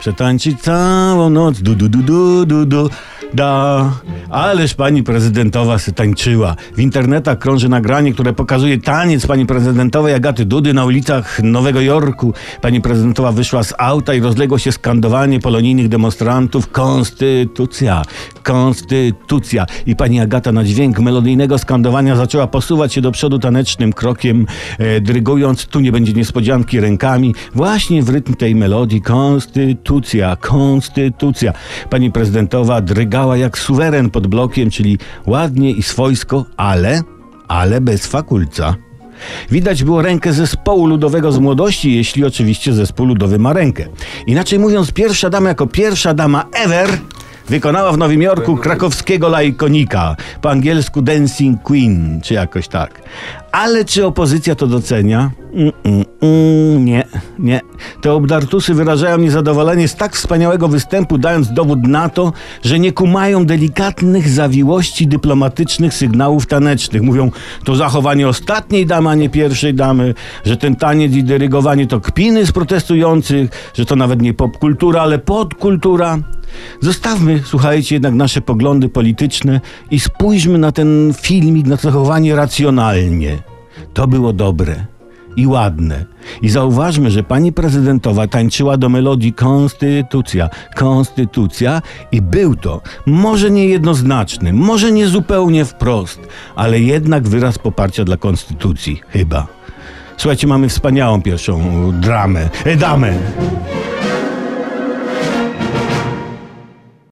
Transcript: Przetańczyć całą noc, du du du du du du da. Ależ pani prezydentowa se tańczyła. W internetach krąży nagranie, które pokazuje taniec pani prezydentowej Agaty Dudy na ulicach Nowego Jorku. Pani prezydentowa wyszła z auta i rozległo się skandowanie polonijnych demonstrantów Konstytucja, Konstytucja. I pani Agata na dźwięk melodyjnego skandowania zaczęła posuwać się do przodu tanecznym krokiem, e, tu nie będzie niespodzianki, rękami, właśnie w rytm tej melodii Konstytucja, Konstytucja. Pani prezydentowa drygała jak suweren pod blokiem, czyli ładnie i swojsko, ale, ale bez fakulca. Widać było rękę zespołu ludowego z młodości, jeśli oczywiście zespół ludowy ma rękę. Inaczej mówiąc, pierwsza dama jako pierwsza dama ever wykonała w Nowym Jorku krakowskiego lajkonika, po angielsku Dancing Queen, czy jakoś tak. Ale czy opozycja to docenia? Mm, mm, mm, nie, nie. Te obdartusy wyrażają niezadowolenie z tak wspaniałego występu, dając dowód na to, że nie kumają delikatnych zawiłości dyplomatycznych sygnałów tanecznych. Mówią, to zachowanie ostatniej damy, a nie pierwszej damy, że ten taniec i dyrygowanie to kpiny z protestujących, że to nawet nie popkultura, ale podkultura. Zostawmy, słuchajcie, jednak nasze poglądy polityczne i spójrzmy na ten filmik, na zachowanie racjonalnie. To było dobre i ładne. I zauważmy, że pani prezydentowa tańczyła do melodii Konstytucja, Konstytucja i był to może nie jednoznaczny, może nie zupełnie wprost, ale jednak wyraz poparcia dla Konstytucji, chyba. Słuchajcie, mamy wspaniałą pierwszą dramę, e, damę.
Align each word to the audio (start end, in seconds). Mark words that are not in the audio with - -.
Przetańczyć 0.00 0.60
całą 0.62 1.30
noc, 1.30 1.62
du 1.62 1.74
du 1.74 1.88
du 1.88 2.02
du 2.02 2.46
du 2.46 2.66
du 2.66 2.90
da. 3.34 3.90
Ależ 4.30 4.74
pani 4.74 5.02
prezydentowa 5.02 5.78
se 5.78 5.92
tańczyła. 5.92 6.56
W 6.76 6.80
internetach 6.80 7.38
krąży 7.38 7.68
nagranie, 7.68 8.12
które 8.12 8.32
pokazuje 8.32 8.78
taniec 8.78 9.26
pani 9.26 9.46
prezydentowej 9.46 10.14
Agaty 10.14 10.44
Dudy 10.44 10.74
na 10.74 10.84
ulicach 10.84 11.42
Nowego 11.42 11.80
Jorku. 11.80 12.34
Pani 12.60 12.80
prezydentowa 12.80 13.32
wyszła 13.32 13.62
z 13.62 13.74
auta 13.78 14.14
i 14.14 14.20
rozległo 14.20 14.58
się 14.58 14.72
skandowanie 14.72 15.40
polonijnych 15.40 15.88
demonstrantów 15.88 16.68
Konstytucja, 16.68 18.02
Konstytucja. 18.42 19.66
I 19.86 19.96
pani 19.96 20.20
Agata 20.20 20.52
na 20.52 20.64
dźwięk 20.64 20.98
melodyjnego 20.98 21.58
skandowania 21.58 22.16
zaczęła 22.16 22.46
posuwać 22.46 22.92
się 22.92 23.00
do 23.00 23.12
przodu 23.12 23.38
tanecznym 23.38 23.92
krokiem, 23.92 24.46
e, 24.78 25.66
tu 25.70 25.80
nie 25.80 25.92
będzie 25.92 26.12
niespodzianki, 26.12 26.80
rękami, 26.80 27.34
właśnie 27.54 28.02
w 28.02 28.08
rytm 28.08 28.34
tej 28.34 28.54
melodii 28.54 29.02
Konstytucja, 29.02 30.36
Konstytucja. 30.36 31.52
Pani 31.90 32.12
prezydentowa 32.12 32.80
drygała 32.80 33.36
jak 33.36 33.58
suweren 33.58 34.10
pod 34.18 34.26
blokiem, 34.26 34.70
czyli 34.70 34.98
ładnie 35.26 35.70
i 35.70 35.82
swojsko, 35.82 36.44
ale, 36.56 37.02
ale 37.48 37.80
bez 37.80 38.06
fakulca. 38.06 38.74
Widać 39.50 39.84
było 39.84 40.02
rękę 40.02 40.32
zespołu 40.32 40.86
ludowego 40.86 41.32
z 41.32 41.38
młodości, 41.38 41.96
jeśli 41.96 42.24
oczywiście 42.24 42.72
zespół 42.72 43.06
ludowy 43.06 43.38
ma 43.38 43.52
rękę. 43.52 43.86
Inaczej 44.26 44.58
mówiąc, 44.58 44.92
pierwsza 44.92 45.30
dama 45.30 45.48
jako 45.48 45.66
pierwsza 45.66 46.14
dama 46.14 46.44
ever 46.52 46.88
wykonała 47.48 47.92
w 47.92 47.98
Nowym 47.98 48.22
Jorku 48.22 48.56
krakowskiego 48.56 49.28
lajkonika, 49.28 50.16
po 50.40 50.50
angielsku 50.50 51.02
Dancing 51.02 51.62
Queen, 51.62 52.20
czy 52.22 52.34
jakoś 52.34 52.68
tak. 52.68 53.02
Ale 53.52 53.84
czy 53.84 54.06
opozycja 54.06 54.54
to 54.54 54.66
docenia? 54.66 55.30
Mm, 55.54 55.72
mm, 55.84 56.04
mm, 56.22 56.84
nie, 56.84 57.04
nie. 57.38 57.60
Te 58.00 58.12
obdartusy 58.12 58.74
wyrażają 58.74 59.18
niezadowolenie 59.18 59.88
z 59.88 59.94
tak 59.94 60.16
wspaniałego 60.16 60.68
występu, 60.68 61.18
dając 61.18 61.52
dowód 61.52 61.82
na 61.82 62.08
to, 62.08 62.32
że 62.64 62.78
nie 62.78 62.92
kumają 62.92 63.46
delikatnych 63.46 64.28
zawiłości 64.28 65.06
dyplomatycznych 65.06 65.94
sygnałów 65.94 66.46
tanecznych. 66.46 67.02
Mówią, 67.02 67.30
to 67.64 67.74
zachowanie 67.74 68.28
ostatniej 68.28 68.86
damy, 68.86 69.10
a 69.10 69.14
nie 69.14 69.30
pierwszej 69.30 69.74
damy, 69.74 70.14
że 70.44 70.56
ten 70.56 70.76
taniec 70.76 71.12
i 71.12 71.24
dyrygowanie 71.24 71.86
to 71.86 72.00
kpiny 72.00 72.46
z 72.46 72.52
protestujących, 72.52 73.50
że 73.74 73.84
to 73.84 73.96
nawet 73.96 74.22
nie 74.22 74.34
popkultura, 74.34 75.02
ale 75.02 75.18
podkultura. 75.18 76.18
Zostawmy, 76.80 77.42
słuchajcie, 77.44 77.94
jednak 77.94 78.14
nasze 78.14 78.40
poglądy 78.40 78.88
polityczne 78.88 79.60
i 79.90 80.00
spójrzmy 80.00 80.58
na 80.58 80.72
ten 80.72 81.14
filmik, 81.20 81.66
na 81.66 81.76
zachowanie 81.76 82.36
racjonalnie. 82.36 83.38
To 83.94 84.06
było 84.06 84.32
dobre 84.32 84.86
i 85.38 85.46
ładne. 85.46 86.04
I 86.42 86.48
zauważmy, 86.48 87.10
że 87.10 87.22
pani 87.22 87.52
prezydentowa 87.52 88.26
tańczyła 88.26 88.76
do 88.76 88.88
melodii 88.88 89.32
Konstytucja, 89.32 90.50
Konstytucja 90.76 91.82
i 92.12 92.22
był 92.22 92.56
to 92.56 92.80
może 93.06 93.50
nie 93.50 93.66
jednoznaczny, 93.66 94.52
może 94.52 94.92
nie 94.92 95.08
zupełnie 95.08 95.64
wprost, 95.64 96.20
ale 96.56 96.80
jednak 96.80 97.28
wyraz 97.28 97.58
poparcia 97.58 98.04
dla 98.04 98.16
Konstytucji, 98.16 99.00
chyba. 99.08 99.46
Słuchajcie, 100.16 100.46
mamy 100.46 100.68
wspaniałą 100.68 101.22
pierwszą 101.22 101.62
dramę, 102.00 102.48
e, 102.64 102.76
damę. 102.76 103.18